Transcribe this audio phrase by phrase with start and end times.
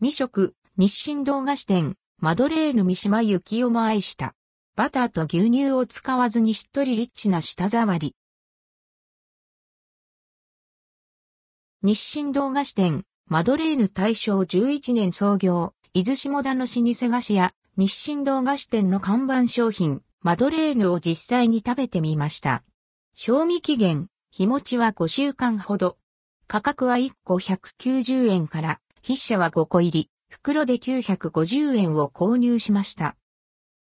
[0.00, 4.36] 未食、日清堂菓子店、マドレーヌ三島由紀夫も愛した。
[4.76, 8.14] バターと牛乳を使わずにしっとりリッチな舌触り。
[11.82, 22.62] 日清堂菓子店、マドレーヌ大正11年創業、伊豆下田の老舗菓子屋、日清堂菓子店の看板商品、マドレーヌを実際に食べてみました。
[23.16, 25.98] 賞味期限、日持ちは5週間ほど。
[26.46, 33.16] 価格は1個190円から、筆者は5個入り、袋で950円を購入しました。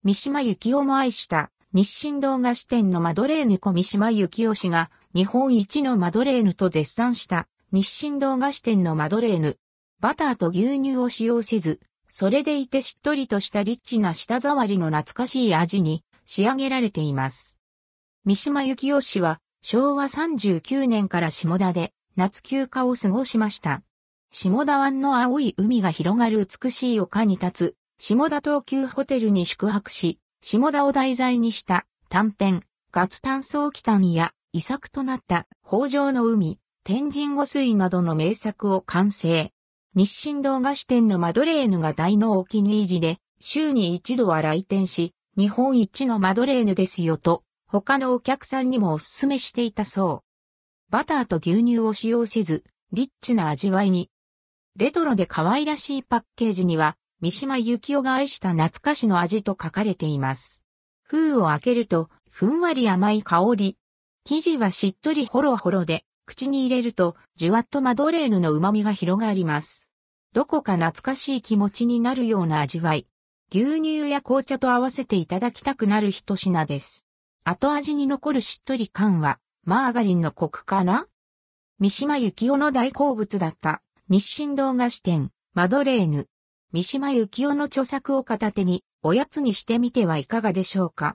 [0.03, 9.57] 三島由紀夫も愛した日清堂菓子店のマドレーヌ小三島由紀夫氏が日本一のマドレーヌと絶賛した日清堂菓子店のマドレーヌ。
[9.99, 17.57] バターと牛乳を使用せず、それでいてしっとりとしたリッチな舌触りの懐かしい味に仕上げられています。
[18.25, 23.81] 三島由紀夫氏は昭和39年から下田で夏休暇を過ごしました。
[24.35, 39.51] 下田湾の青い海が広がる美しい丘に立つ下田東急ホテルに宿泊し、下田を題材にした短編、ガツ炭素期間や遺作となった北条の海、天神御水などの名作を完成。
[39.93, 50.91] 日清堂菓子店のマドレーヌが大のお気に入りで、週に一度は来店し、日本一のマドレーヌですよと、他のお客さんにもお勧めしていたそう。
[50.91, 54.09] バターと牛乳を使用せず、リッチな味わいに。
[54.75, 60.63] レトロで可愛らしいパッケージには、三島由紀夫が愛した懐かしの味と書かれています。
[61.03, 63.77] 封を開けると、ふんわり甘い香り。
[64.25, 69.87] 生地はしっとりほろほろで、口に入れると、じゅわっとマドレーヌの旨味が広がります。
[70.33, 73.05] どこか懐かしい気持ちになるような味わい。
[73.51, 77.05] 牛乳や紅茶と合わせていただきたくなる一品です。
[77.43, 81.05] 後味に残るしっとり感は、マーガリンのコクかな？
[81.77, 86.27] 三島由紀夫の大好物だった、日清堂菓子店、マドレーヌ。
[86.73, 91.11] 三島由紀夫の著作を片手に、おやつにしてみてはいかがでしょうか。